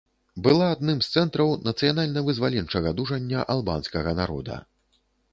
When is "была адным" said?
0.45-1.01